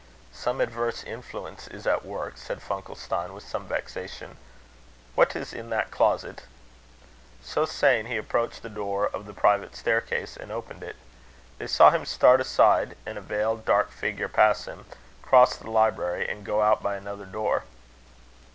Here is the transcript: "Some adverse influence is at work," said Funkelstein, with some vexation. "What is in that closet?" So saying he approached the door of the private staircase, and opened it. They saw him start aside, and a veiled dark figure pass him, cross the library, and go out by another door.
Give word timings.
"Some 0.33 0.61
adverse 0.61 1.03
influence 1.03 1.67
is 1.67 1.85
at 1.85 2.03
work," 2.03 2.35
said 2.35 2.59
Funkelstein, 2.59 3.35
with 3.35 3.47
some 3.47 3.67
vexation. 3.67 4.37
"What 5.13 5.35
is 5.35 5.53
in 5.53 5.69
that 5.69 5.91
closet?" 5.91 6.41
So 7.43 7.65
saying 7.67 8.07
he 8.07 8.17
approached 8.17 8.63
the 8.63 8.69
door 8.69 9.07
of 9.07 9.27
the 9.27 9.33
private 9.35 9.75
staircase, 9.75 10.35
and 10.35 10.51
opened 10.51 10.81
it. 10.81 10.95
They 11.59 11.67
saw 11.67 11.91
him 11.91 12.05
start 12.07 12.41
aside, 12.41 12.97
and 13.05 13.19
a 13.19 13.21
veiled 13.21 13.63
dark 13.63 13.91
figure 13.91 14.27
pass 14.27 14.65
him, 14.65 14.85
cross 15.21 15.55
the 15.55 15.69
library, 15.69 16.27
and 16.27 16.43
go 16.43 16.63
out 16.63 16.81
by 16.81 16.95
another 16.95 17.27
door. 17.27 17.65